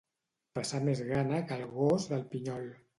Passar 0.59 0.81
més 0.89 1.03
gana 1.11 1.43
que 1.53 1.61
el 1.61 1.71
gos 1.79 2.13
del 2.13 2.29
Pinyol. 2.35 2.71